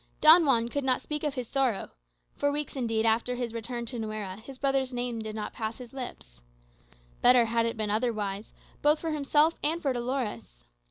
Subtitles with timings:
[0.19, 1.91] Don Juan could not speak of his sorrow.
[2.35, 5.93] For weeks indeed after his return to Nuera his brother's name did not pass his
[5.93, 6.41] lips.
[7.21, 8.51] Better had it been otherwise,
[8.81, 10.65] both for himself and for Dolores.